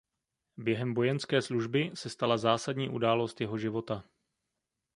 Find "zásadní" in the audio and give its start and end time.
2.37-2.89